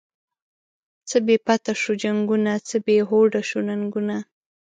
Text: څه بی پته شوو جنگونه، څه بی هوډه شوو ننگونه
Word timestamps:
څه 1.09 1.17
بی 1.25 1.35
پته 1.45 1.71
شوو 1.81 1.99
جنگونه، 2.03 2.51
څه 2.67 2.75
بی 2.85 2.97
هوډه 3.09 3.41
شوو 3.49 3.67
ننگونه 3.69 4.17